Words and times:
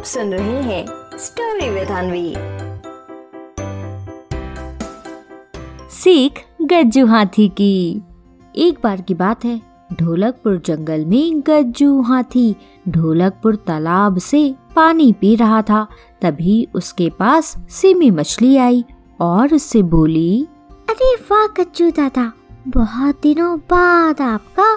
आप 0.00 0.06
सुन 0.06 0.30
रहे 0.32 0.60
हैं 0.62 1.18
स्टोरी 1.18 1.68
विद 1.70 1.88
अनवी 1.88 2.32
सीख 5.90 6.38
गज्जू 6.62 7.04
हाथी 7.06 7.48
की। 7.48 8.02
एक 8.56 8.78
बार 8.84 9.00
की 9.00 9.14
बात 9.14 9.44
है 9.44 9.60
ढोलकपुर 9.92 10.56
जंगल 10.66 11.04
में 11.04 11.40
गज्जू 11.40 12.00
हाथी 12.00 12.56
ढोलकपुर 12.88 13.56
तालाब 13.56 14.18
से 14.18 14.42
पानी 14.76 15.12
पी 15.12 15.34
रहा 15.36 15.60
था। 15.62 15.86
तभी 16.22 16.56
उसके 16.74 17.10
पास 17.10 17.54
सिमी 17.70 18.10
मछली 18.10 18.56
आई 18.56 18.84
और 19.20 19.54
उससे 19.54 19.82
बोली 19.82 20.46
अरे 20.90 21.14
वाह 21.30 21.46
गज्जू 21.60 21.90
दादा 21.90 22.30
बहुत 22.68 23.20
दिनों 23.22 23.56
बाद 23.70 24.20
आपका 24.22 24.72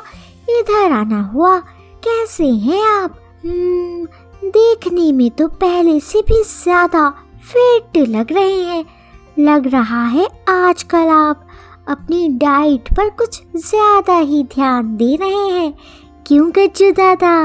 इधर 0.59 0.91
आना 0.91 1.21
हुआ। 1.23 1.57
कैसे 2.03 2.49
हैं 2.67 2.83
आप? 2.83 3.19
हम्म, 3.45 4.07
देखने 4.45 5.11
में 5.11 5.29
तो 5.31 5.47
पहले 5.47 5.99
से 5.99 6.21
भी 6.21 6.41
ज़्यादा 6.43 7.09
फिट 7.43 7.97
लग 8.09 8.31
रहे 8.31 8.61
हैं। 8.61 8.83
लग 9.39 9.67
रहा 9.67 10.03
है 10.05 10.27
आजकल 10.49 11.07
आप 11.09 11.47
अपनी 11.89 12.27
डाइट 12.37 12.93
पर 12.95 13.09
कुछ 13.09 13.41
ज़्यादा 13.57 14.17
ही 14.17 14.43
ध्यान 14.53 14.95
दे 14.97 15.15
रहे 15.15 15.47
हैं। 15.49 15.73
क्यों 16.27 16.49
गज्जू 16.49 16.91
दादा? 16.91 17.35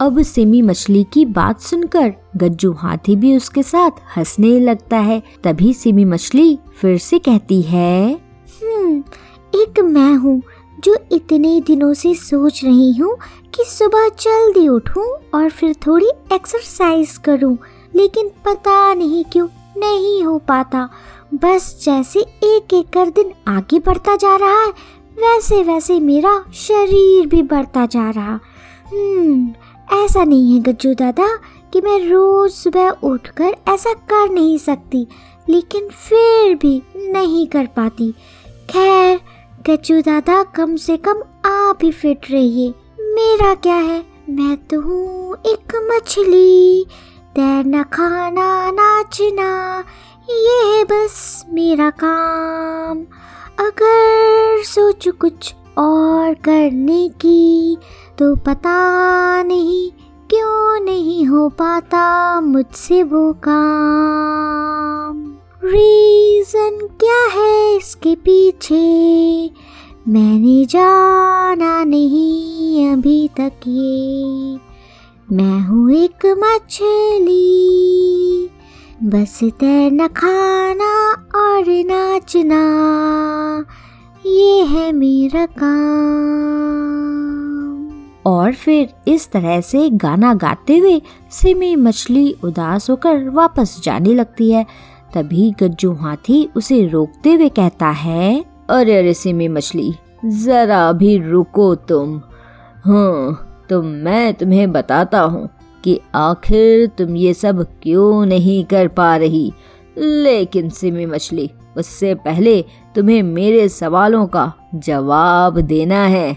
अब 0.00 0.20
सिमी 0.22 0.60
मछली 0.62 1.02
की 1.04 1.24
बात 1.26 1.60
सुनकर 1.60 2.12
गज्जू 2.36 2.72
हाथी 2.72 3.16
भी 3.16 3.36
उसके 3.36 3.62
साथ 3.62 4.00
हंसने 4.16 4.58
लगता 4.60 4.96
है। 4.98 5.22
तभी 5.44 5.72
सिमी 5.74 6.04
मछली 6.04 6.58
फिर 6.80 6.98
से 6.98 7.18
कहती 7.18 7.60
है 7.62 8.12
हम्म 8.12 8.98
एक 9.52 9.80
मैं 9.84 10.14
हूँ। 10.14 10.40
जो 10.78 10.96
इतने 11.12 11.60
दिनों 11.60 11.92
से 11.94 12.14
सोच 12.14 12.64
रही 12.64 12.92
हूँ 12.92 13.16
कि 13.54 13.64
सुबह 13.64 14.08
जल्दी 14.20 14.66
उठूं 14.68 15.06
और 15.34 15.48
फिर 15.50 15.74
थोड़ी 15.86 16.10
एक्सरसाइज 16.32 17.16
करूँ, 17.24 17.56
लेकिन 17.94 18.28
पता 18.44 18.94
नहीं 18.94 19.24
क्यों 19.24 19.48
नहीं 19.78 20.22
हो 20.24 20.38
पाता। 20.38 20.88
बस 21.34 21.78
जैसे 21.84 22.20
एक 22.20 22.74
एक 22.74 22.88
कर 22.88 23.10
दिन 23.10 23.32
आगे 23.48 23.78
बढ़ता 23.78 24.16
जा 24.16 24.36
रहा 24.36 24.60
है, 24.60 24.70
वैसे 25.16 25.62
वैसे 25.62 25.98
मेरा 26.00 26.38
शरीर 26.54 27.26
भी 27.26 27.42
बढ़ता 27.44 27.86
जा 27.86 28.08
रहा। 28.10 28.38
हम्म 28.86 29.54
ऐसा 29.94 30.24
नहीं 30.24 30.52
है 30.54 30.60
गज्जू 30.62 30.92
दादा 30.94 31.28
कि 31.72 31.80
मैं 31.80 31.98
रोज 32.08 32.50
सुबह 32.52 32.88
उठकर 33.04 33.56
ऐसा 33.68 33.92
कर 34.10 34.28
नहीं 34.30 34.58
सकती, 34.58 35.06
लेकिन 35.48 35.88
फिर 35.88 36.54
भी 36.54 36.80
नहीं 36.96 37.46
कर 37.46 37.66
पाती। 37.66 38.10
खैर 38.70 39.20
गज्जू 39.68 40.00
दादा 40.00 40.42
कम 40.56 40.74
से 40.76 40.96
कम 40.96 41.22
आप 41.44 41.78
ही 41.82 41.90
फिट 41.92 42.30
रहिए। 42.30 42.68
मेरा 43.00 43.54
क्या 43.54 43.74
है? 43.74 43.98
मैं 44.30 44.56
तो 44.66 44.80
हूँ 44.80 45.36
एक 45.46 45.74
मछली। 45.86 46.84
तैरना 47.34 47.82
खाना 47.82 48.70
नाचना, 48.70 49.48
ये 50.30 50.60
है 50.66 50.84
बस 50.84 51.44
मेरा 51.50 51.90
काम। 52.04 53.00
अगर 53.58 54.62
सोचू 54.64 55.12
कुछ 55.20 55.54
और 55.78 56.34
करने 56.34 57.08
की 57.08 57.76
तो 58.18 58.34
पता 58.36 58.78
नहीं, 59.42 59.90
क्यों 60.30 60.80
नहीं 60.80 61.26
हो 61.26 61.48
पाता 61.48 62.40
मुझसे 62.40 63.02
वो 63.02 63.32
काम। 63.42 64.85
रीजन 65.66 66.88
क्या 67.00 67.40
है 67.40 67.76
इसके 67.76 68.14
पीछे? 68.14 69.50
मैंने 70.08 70.64
जाना 70.64 71.84
नहीं 71.84 72.88
अभी 72.88 73.28
तक 73.28 73.52
ये। 73.66 74.56
मैं 75.36 75.60
हूँ 75.60 75.92
एक 75.92 76.26
मछली। 76.26 77.56
बस 79.02 79.40
तैरना 79.44 80.06
खाना 80.06 81.12
और 81.34 81.64
नाचना। 81.68 82.62
ये 84.26 84.64
है 84.64 84.92
मेरा 84.92 85.46
काम। 85.46 86.76
और 88.26 88.52
फिर 88.52 88.94
इस 89.08 89.30
तरह 89.30 89.60
से 89.60 89.90
गाना 89.90 90.34
गाते 90.34 90.78
हुए 90.78 91.02
सिमी 91.30 91.76
मछली 91.76 92.36
उदास 92.44 92.90
होकर 92.90 93.28
वापस 93.28 93.80
जाने 93.84 94.14
लगती 94.14 94.50
है। 94.50 94.66
तभी 95.14 95.54
गज्जू 95.62 95.92
हाथी 95.92 96.48
उसे 96.56 96.86
रोकते 96.88 97.32
हुए 97.34 97.48
कहता 97.48 97.88
है, 97.88 98.44
अरे 98.70 98.96
अरे, 98.96 99.14
सिमी 99.14 99.48
मछली, 99.48 99.94
जरा 100.24 100.92
भी 100.92 101.18
रुको 101.18 101.74
तुम। 101.74 102.20
हाँ 102.84 103.42
तो 103.70 103.82
मैं 103.82 104.34
तुम्हें 104.34 104.72
बताता 104.72 105.20
हूँ 105.20 105.48
कि 105.84 106.00
आखिर 106.14 106.86
तुम 106.86 107.16
ये 107.16 107.34
सब 107.34 107.66
क्यों 107.82 108.26
नहीं 108.26 108.64
कर 108.64 108.88
पा 108.88 109.16
रही। 109.16 109.52
लेकिन 109.98 110.70
सिमी 110.70 111.06
मछली, 111.06 111.50
उससे 111.76 112.14
पहले 112.14 112.64
तुम्हें 112.94 113.22
मेरे 113.22 113.68
सवालों 113.68 114.26
का 114.26 114.52
जवाब 114.74 115.60
देना 115.60 116.04
है। 116.04 116.36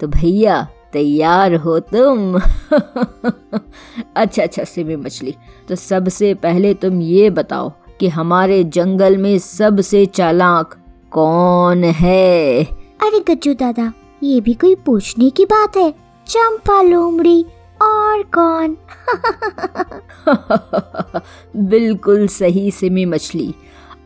तो 0.00 0.08
भैया, 0.08 0.68
तैयार 0.92 1.54
हो 1.54 1.80
तुम? 1.80 2.38
अच्छा 4.16 4.42
अच्छा 4.42 4.64
सिमी 4.64 4.96
मछली 4.96 5.34
तो 5.68 5.74
सबसे 5.74 6.34
पहले 6.34 6.74
तुम 6.74 7.00
ये 7.00 7.30
बताओ 7.30 7.72
कि 8.00 8.08
हमारे 8.08 8.64
जंगल 8.64 9.16
में 9.16 9.38
सबसे 9.38 10.06
चालाक 10.06 10.74
कौन 11.10 11.84
है? 11.84 12.64
अरे 13.02 13.34
गज्जू 13.34 13.54
दादा 13.54 13.92
ये 14.22 14.40
भी 14.40 14.54
कोई 14.54 14.74
पूछने 14.74 15.30
की 15.30 15.44
बात 15.44 15.76
है। 15.76 15.94
चंपा 16.26 16.82
लोमड़ी 16.82 17.44
और 17.82 18.22
कौन? 18.38 18.76
बिल्कुल 21.56 22.26
सही 22.28 22.70
सिमी 22.70 23.04
मछली। 23.04 23.54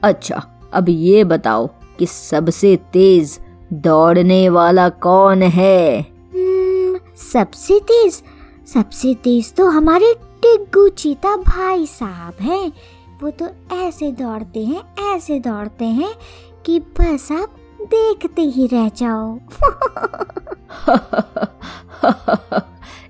अच्छा 0.03 0.47
अब 0.73 0.89
ये 0.89 1.25
बताओ 1.25 1.67
कि 1.99 2.07
सबसे 2.07 2.77
तेज 2.77 3.41
दौड़ने 3.73 4.49
वाला 4.49 4.89
कौन 4.89 5.43
है? 5.43 6.01
हम्म, 6.35 6.99
सबसे 7.33 7.79
तेज? 7.79 8.23
सबसे 8.75 9.15
तेज 9.15 9.55
तो 9.55 9.67
हमारे 9.67 10.15
टिग्गू 10.43 10.89
चीता 10.89 11.37
भाई 11.37 11.87
साहब 11.87 12.35
हैं। 12.41 12.73
वो 13.23 13.31
तो 13.31 13.77
ऐसे 13.77 14.13
दौड़ते 14.13 14.65
हैं 14.65 15.17
ऐसे 15.17 15.41
दौड़ते 15.41 15.85
हैं 15.85 16.15
कि 16.67 16.83
बस 16.99 17.33
आप 17.33 17.57
देखते 17.83 18.43
ही 18.43 18.67
रह 18.67 18.91
जाओ। 18.97 19.33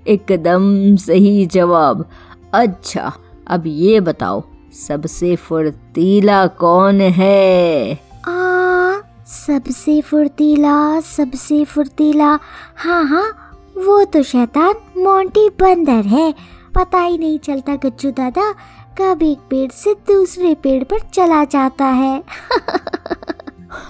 एकदम 0.07 0.95
सही 0.95 1.45
जवाब। 1.45 2.09
अच्छा 2.53 3.13
अब 3.47 3.63
ये 3.67 3.99
बताओ 3.99 4.43
सबसे 4.87 5.35
फुर्तीला 5.35 6.47
कौन 6.47 7.01
है? 7.01 7.93
आ 8.27 9.01
सबसे 9.27 10.01
फुर्तीला 10.01 10.99
सबसे 10.99 11.65
फुर्तीला। 11.65 12.39
हाँ 12.75 13.05
हाँ 13.05 13.49
वो 13.85 14.05
तो 14.05 14.23
शैतान 14.23 15.03
मोंटी 15.03 15.49
बंदर 15.61 15.91
है। 15.91 16.33
पता 16.75 16.99
ही 16.99 17.17
नहीं 17.17 17.39
चलता 17.39 17.75
गज्जू 17.75 18.11
दादा 18.11 18.55
कब 18.97 19.23
एक 19.23 19.37
पेड़ 19.37 19.71
से 19.71 19.93
दूसरे 19.93 20.55
पेड़ 20.55 20.83
पर 20.83 20.99
चला 21.13 21.43
जाता 21.43 21.85
है। 21.85 22.23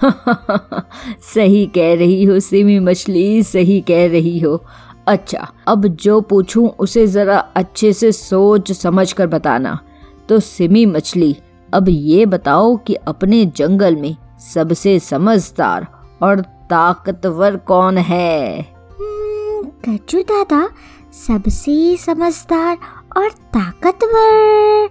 सही 1.34 1.66
कह 1.66 1.94
रही 1.96 2.24
हो 2.24 2.40
सिमी 2.40 2.80
मछली 2.80 3.44
सही 3.44 3.82
कह 3.82 4.08
रही 4.08 4.40
हो। 4.40 4.66
अच्छा 5.08 5.52
अब 5.68 5.86
जो 5.86 6.22
पूछूँ 6.22 6.68
उसे 6.70 7.08
जरा 7.08 7.38
अच्छे 7.56 7.94
से 7.94 8.12
सोच 8.12 8.72
समझ 8.72 9.14
कर 9.14 9.28
बताना। 9.28 9.80
तो 10.30 10.40
सिमी 10.40 10.86
मछली 10.86 11.38
अब 11.74 11.86
ये 11.90 12.26
बताओ 12.26 12.76
कि 12.76 12.94
अपने 12.94 13.46
जंगल 13.46 13.96
में 13.96 14.16
सबसे 14.54 15.00
समझदार 15.00 15.88
और 16.22 16.42
ताकतवर 16.42 17.58
कौन 17.58 17.98
है? 17.98 18.62
हम्म, 18.62 19.64
गज्जू 19.64 20.22
दादा 20.22 20.70
सबसे 21.28 21.98
समझदार 21.98 22.78
और 23.18 23.30
ताकतवर। 23.30 24.90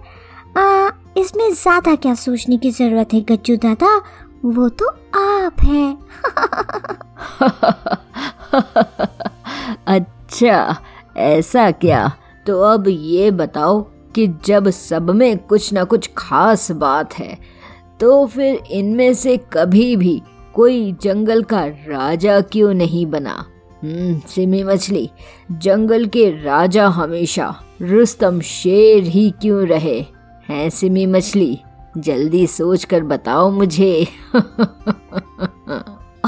आ, 0.59 0.89
इसमें 1.17 1.53
ज़्यादा 1.53 1.95
क्या 1.95 2.13
सोचने 2.13 2.57
की 2.57 2.71
ज़रूरत 2.71 3.13
है 3.13 3.21
गज्जू 3.21 3.55
दादा? 3.55 4.01
वो 4.45 4.69
तो 4.69 4.87
आप 5.15 5.61
हैं। 5.63 5.97
अच्छा 9.87 10.77
ऐसा 11.17 11.71
क्या? 11.71 12.11
तो 12.47 12.61
अब 12.61 12.87
ये 12.87 13.31
बताओ 13.31 13.81
कि 14.15 14.27
जब 14.45 14.69
सब 14.69 15.09
में 15.09 15.37
कुछ 15.37 15.73
ना 15.73 15.83
कुछ 15.83 16.09
खास 16.17 16.71
बात 16.71 17.13
है 17.13 17.37
तो 17.99 18.25
फिर 18.27 18.55
इनमें 18.71 19.13
से 19.13 19.37
कभी 19.53 19.95
भी 19.95 20.21
कोई 20.53 20.91
जंगल 21.01 21.43
का 21.43 21.65
राजा 21.65 22.41
क्यों 22.41 22.73
नहीं 22.73 23.05
बना? 23.05 23.45
हम्म 23.83 24.19
सिमी 24.27 24.63
मछली 24.63 25.09
जंगल 25.51 26.05
के 26.05 26.29
राजा 26.43 26.87
हमेशा। 26.87 27.62
रुस्तम 27.81 28.41
शेर 28.41 29.03
ही 29.03 29.33
क्यों 29.41 29.67
रहे? 29.67 30.05
हैं 30.49 30.69
सिमी 30.69 31.05
मछली। 31.05 31.59
जल्दी 31.97 32.47
सोच 32.47 32.83
कर 32.83 33.03
बताओ 33.03 33.51
मुझे। 33.51 34.07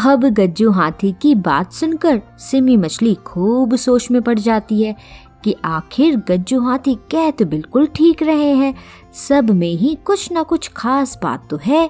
अब 0.05 0.25
गज्जू 0.25 0.71
हाथी 0.71 1.15
की 1.21 1.35
बात 1.35 1.73
सुनकर 1.73 2.21
सिमी 2.37 2.77
मछली 2.77 3.15
खूब 3.15 3.75
सोच 3.75 4.11
में 4.11 4.21
पड़ 4.21 4.39
जाती 4.39 4.83
है 4.83 4.95
कि 5.45 5.55
आखिर 5.65 6.15
गज्जू 6.29 6.59
हाथी 6.61 6.95
कह 7.11 7.31
तो 7.31 7.45
बिल्कुल 7.45 7.85
ठीक 7.85 8.23
रहे 8.23 8.53
हैं। 8.53 8.73
सब 9.13 9.49
में 9.51 9.73
ही 9.73 9.97
कुछ 10.05 10.31
ना 10.31 10.43
कुछ 10.43 10.67
खास 10.67 11.19
बात 11.23 11.47
तो 11.49 11.59
है। 11.65 11.89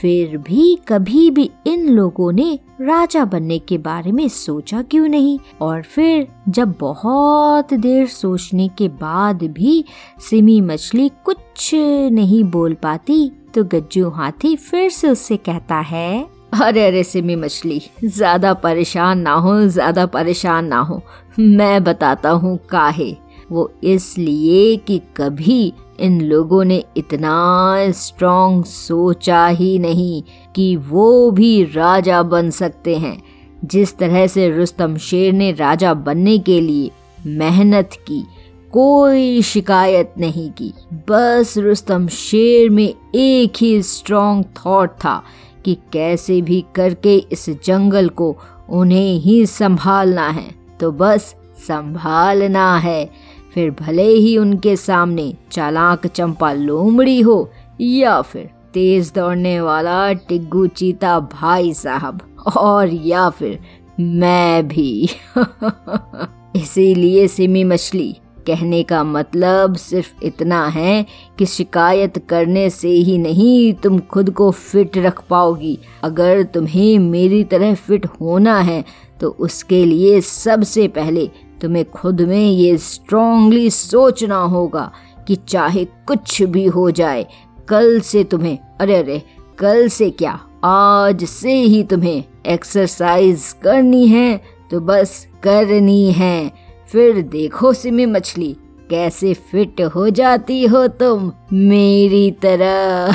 फिर 0.00 0.36
भी 0.38 0.74
कभी 0.88 1.30
भी 1.30 1.50
इन 1.66 1.88
लोगों 1.88 2.32
ने 2.32 2.58
राजा 2.80 3.24
बनने 3.24 3.58
के 3.58 3.78
बारे 3.78 4.12
में 4.12 4.28
सोचा 4.28 4.82
क्यों 4.82 5.08
नहीं? 5.08 5.38
और 5.60 5.82
फिर 5.82 6.28
जब 6.48 6.74
बहुत 6.80 7.74
देर 7.74 8.06
सोचने 8.06 8.68
के 8.68 8.88
बाद 8.88 9.42
भी 9.42 9.84
सिमी 10.30 10.60
मछली 10.60 11.10
कुछ 11.24 11.70
नहीं 12.12 12.44
बोल 12.44 12.74
पाती 12.74 13.30
तो 13.54 13.64
गज्जू 13.64 14.08
हाथी 14.10 14.56
फिर 14.56 14.90
से 14.90 15.08
उससे 15.10 15.36
कहता 15.36 15.80
है 15.80 16.41
अरे 16.52 16.86
अरे, 16.86 17.02
सिमी 17.04 17.34
मछली, 17.36 17.80
ज़्यादा 18.04 18.52
परेशान 18.54 19.18
ना 19.18 19.32
हो, 19.32 19.60
ज़्यादा 19.66 20.04
परेशान 20.06 20.66
ना 20.66 20.78
हो। 20.78 21.00
मैं 21.38 21.84
बताता 21.84 22.30
हूँ 22.30 22.58
काहे। 22.70 23.10
वो 23.52 23.70
इसलिए 23.84 24.76
कि 24.76 25.00
कभी 25.16 25.72
इन 26.00 26.20
लोगों 26.20 26.64
ने 26.64 26.82
इतना 26.96 27.92
स्ट्रॉन्ग 27.92 28.64
सोचा 28.64 29.46
ही 29.46 29.78
नहीं 29.78 30.22
कि 30.54 30.76
वो 30.76 31.30
भी 31.30 31.64
राजा 31.64 32.22
बन 32.22 32.50
सकते 32.50 32.96
हैं। 32.96 33.22
जिस 33.64 33.96
तरह 33.98 34.26
से 34.26 34.50
रुस्तम 34.50 34.96
शेर 34.96 35.32
ने 35.32 35.52
राजा 35.52 35.94
बनने 35.94 36.38
के 36.38 36.60
लिए 36.60 36.90
मेहनत 37.26 37.90
की, 37.92 38.24
कोई 38.72 39.42
शिकायत 39.42 40.14
नहीं 40.18 40.50
की। 40.50 40.72
बस 41.10 41.54
रुस्तम 41.58 42.06
शेर 42.08 42.70
में 42.70 42.94
एक 43.14 43.52
ही 43.60 43.82
स्ट्रॉन्ग 43.82 44.44
थॉट 44.58 44.90
था 44.90 45.22
कि 45.64 45.74
कैसे 45.92 46.40
भी 46.42 46.64
करके 46.74 47.16
इस 47.16 47.50
जंगल 47.64 48.08
को 48.08 48.36
उन्हें 48.68 49.18
ही 49.18 49.46
संभालना 49.46 50.28
है। 50.28 50.54
तो 50.80 50.92
बस 50.92 51.34
संभालना 51.58 52.76
है। 52.76 53.10
फिर 53.54 53.70
भले 53.70 54.08
ही 54.08 54.38
उनके 54.38 54.76
सामने 54.76 55.34
चालाक 55.52 56.06
चंपा 56.06 56.52
लोमड़ी 56.52 57.20
हो 57.20 57.50
या 57.80 58.20
फिर 58.22 58.50
तेज 58.74 59.12
दौड़ने 59.14 59.60
वाला 59.60 60.12
टिग्गू 60.12 60.66
चीता 60.66 61.20
भाई 61.20 61.72
साहब, 61.74 62.20
और 62.56 62.88
या 62.88 63.30
फिर 63.30 63.58
मैं 64.00 64.68
भी। 64.68 65.08
इसीलिए 66.56 67.28
सिमी 67.28 67.64
मछली 67.64 68.16
कहने 68.46 68.82
का 68.82 69.02
मतलब 69.04 69.76
सिर्फ़ 69.76 70.24
इतना 70.24 70.66
है 70.66 71.04
कि 71.38 71.46
शिकायत 71.46 72.18
करने 72.28 72.68
से 72.70 72.88
ही 72.88 73.16
नहीं 73.18 73.72
तुम 73.74 73.98
खुद 74.10 74.30
को 74.30 74.50
फिट 74.50 74.98
रख 74.98 75.22
पाओगी। 75.30 75.78
अगर 76.04 76.42
तुम्हें 76.44 76.98
मेरी 76.98 77.42
तरह 77.44 77.74
फिट 77.74 78.06
होना 78.20 78.58
है 78.60 78.84
तो 79.20 79.28
उसके 79.40 79.84
लिए 79.84 80.20
सबसे 80.20 80.86
पहले 80.88 81.26
तुम्हें 81.60 81.84
खुद 81.90 82.20
में 82.20 82.50
ये 82.50 82.76
स्ट्रांगली 82.78 83.68
सोचना 83.70 84.36
होगा 84.36 84.90
कि 85.26 85.34
चाहे 85.48 85.84
कुछ 85.84 86.42
भी 86.42 86.64
हो 86.66 86.90
जाए, 86.90 87.26
कल 87.68 88.00
से 88.00 88.24
तुम्हें, 88.24 88.58
अरे 88.80 88.96
अरे, 88.96 89.22
कल 89.58 89.88
से 89.88 90.10
क्या? 90.10 90.38
आज 90.64 91.24
से 91.24 91.52
ही 91.52 91.82
तुम्हें 91.82 92.22
एक्सरसाइज 92.46 93.44
करनी 93.62 94.06
है 94.06 94.40
तो 94.70 94.80
बस 94.80 95.26
करनी 95.42 96.10
है। 96.12 96.52
फिर 96.92 97.20
देखो 97.22 97.72
सिमी 97.72 98.06
मछली, 98.06 98.52
कैसे 98.90 99.32
फिट 99.34 99.80
हो 99.94 100.08
जाती 100.10 100.64
हो 100.66 100.86
तुम 100.88 101.30
मेरी 101.52 102.30
तरह। 102.42 103.12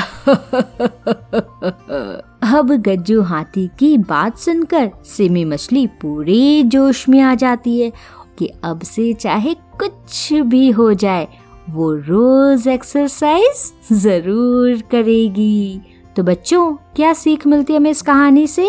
अब 2.56 2.70
गज्जू 2.86 3.20
हाथी 3.22 3.66
की 3.78 3.96
बात 3.98 4.38
सुनकर 4.38 4.90
सिमी 5.06 5.44
मछली 5.44 5.86
पूरे 6.02 6.62
जोश 6.64 7.08
में 7.08 7.20
आ 7.20 7.34
जाती 7.34 7.78
है 7.80 7.92
कि 8.38 8.50
अब 8.64 8.82
से 8.82 9.12
चाहे 9.12 9.54
कुछ 9.80 10.32
भी 10.32 10.70
हो 10.70 10.92
जाए, 10.94 11.28
वो 11.70 11.92
रोज 11.92 12.66
एक्सरसाइज 12.68 13.72
ज़रूर 13.92 14.82
करेगी। 14.90 15.80
तो 16.16 16.22
बच्चों, 16.22 16.72
क्या 16.96 17.12
सीख 17.12 17.46
मिलती 17.46 17.72
है 17.72 17.78
हमें 17.78 17.90
इस 17.90 18.02
कहानी 18.02 18.46
से? 18.46 18.68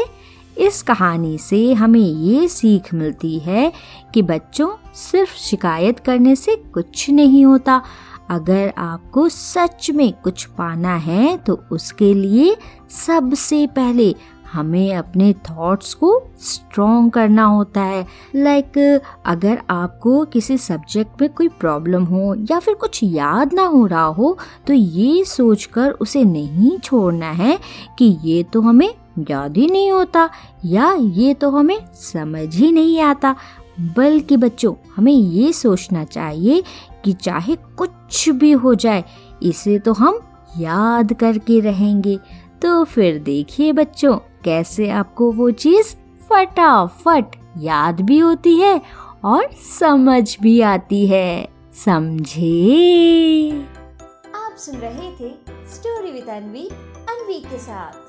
इस 0.59 0.81
कहानी 0.81 1.37
से 1.37 1.73
हमें 1.73 1.99
ये 1.99 2.47
सीख 2.47 2.93
मिलती 2.93 3.39
है 3.39 3.71
कि 4.13 4.21
बच्चों 4.21 4.69
सिर्फ़ 4.93 5.37
शिकायत 5.37 5.99
करने 5.99 6.35
से 6.35 6.55
कुछ 6.55 7.09
नहीं 7.09 7.45
होता। 7.45 7.81
अगर 8.29 8.73
आपको 8.77 9.29
सच 9.29 9.89
में 9.91 10.13
कुछ 10.23 10.45
पाना 10.45 10.95
है 10.95 11.37
तो 11.37 11.59
उसके 11.71 12.13
लिए 12.13 12.55
सबसे 12.89 13.67
पहले 13.67 14.15
हमें 14.53 14.93
अपने 14.95 15.33
थॉट्स 15.33 15.93
को 15.93 16.23
स्ट्रॉन्ग 16.39 17.11
करना 17.11 17.43
होता 17.43 17.81
है। 17.81 18.05
लाइक 18.35 18.65
like, 18.65 19.07
अगर 19.25 19.61
आपको 19.69 20.25
किसी 20.25 20.57
सब्जेक्ट 20.57 21.21
में 21.21 21.33
कोई 21.33 21.47
प्रॉब्लम 21.47 22.03
हो 22.03 22.35
या 22.51 22.59
फिर 22.59 22.73
कुछ 22.73 22.99
याद 23.03 23.53
ना 23.53 23.65
हो 23.65 23.85
रहा 23.85 24.05
हो 24.05 24.37
तो 24.67 24.73
ये 24.73 25.23
सोचकर 25.23 25.91
उसे 25.91 26.23
नहीं 26.23 26.77
छोड़ना 26.77 27.31
है 27.31 27.59
कि 27.97 28.17
ये 28.23 28.43
तो 28.43 28.61
हमें 28.61 28.93
याद 29.29 29.57
ही 29.57 29.67
नहीं 29.67 29.91
होता 29.91 30.29
या 30.65 30.93
ये 30.93 31.33
तो 31.33 31.49
हमें 31.49 31.79
समझ 31.93 32.55
ही 32.55 32.71
नहीं 32.71 33.01
आता। 33.01 33.35
बल्कि 33.97 34.37
बच्चों, 34.37 34.73
हमें 34.95 35.11
ये 35.11 35.53
सोचना 35.53 36.03
चाहिए 36.03 36.63
कि 37.03 37.13
चाहे 37.13 37.55
कुछ 37.55 38.29
भी 38.29 38.51
हो 38.51 38.75
जाए, 38.75 39.03
इसे 39.43 39.79
तो 39.79 39.93
हम 39.93 40.19
याद 40.57 41.13
करके 41.13 41.59
रहेंगे। 41.59 42.19
तो 42.61 42.83
फिर 42.83 43.19
देखिए 43.19 43.71
बच्चों, 43.71 44.17
कैसे 44.43 44.89
आपको 44.89 45.31
वो 45.31 45.51
चीज़ 45.51 45.95
फटाफट 46.29 47.25
याद 47.57 48.01
भी 48.01 48.19
होती 48.19 48.57
है 48.57 48.81
और 49.23 49.49
समझ 49.79 50.37
भी 50.41 50.61
आती 50.61 51.07
है। 51.07 51.49
समझे? 51.85 53.51
आप 54.35 54.55
सुन 54.57 54.75
रहे 54.75 55.11
थे 55.11 55.33
स्टोरी 55.75 56.11
विद 56.11 56.29
अनवी 56.29 56.67
अनवी 57.09 57.39
के 57.39 57.57
साथ। 57.57 58.08